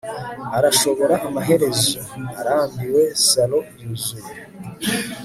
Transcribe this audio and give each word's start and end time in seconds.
Arashobora 0.57 1.15
amaherezo 1.27 1.99
arambiwe 2.39 3.03
salon 3.29 3.65
yuzuye 3.81 4.31